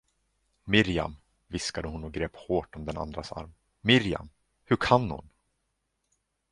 [0.63, 1.15] Mirjam,
[1.47, 4.29] viskade hon och grep hårt om den andras arm, Mirjam,
[4.65, 5.29] hur kan hon?